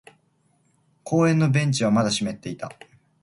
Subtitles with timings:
[1.03, 2.71] 公園のベンチはまだ少し湿っていた。